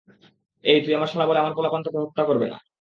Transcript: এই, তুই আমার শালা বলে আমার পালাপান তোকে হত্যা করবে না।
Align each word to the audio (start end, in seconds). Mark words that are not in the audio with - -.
এই, 0.63 0.79
তুই 0.83 0.93
আমার 0.95 1.09
শালা 1.11 1.25
বলে 1.27 1.39
আমার 1.39 1.55
পালাপান 1.57 1.81
তোকে 1.83 1.99
হত্যা 2.03 2.23
করবে 2.25 2.47
না। 2.47 2.57